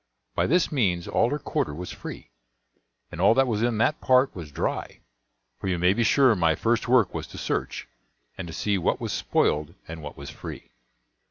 [0.33, 2.31] By this means all her quarter was free,
[3.11, 5.01] and all that was in that part was dry;
[5.59, 7.87] for you may be sure my first work was to search,
[8.35, 10.71] and to see what was spoiled and what was free.